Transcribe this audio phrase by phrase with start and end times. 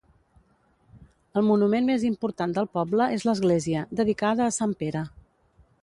[1.41, 5.07] El monument més important del poble és l'església, dedicada a Sant Pere.